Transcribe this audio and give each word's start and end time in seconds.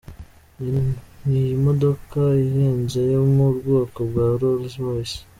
Iyi 0.63 0.81
ni 1.29 1.43
imodoka 1.57 2.19
ihenze 2.45 2.99
yo 3.13 3.21
mu 3.35 3.47
bwoko 3.57 3.99
bwa 4.09 4.27
Rolls 4.39 4.73
Royce. 4.83 5.19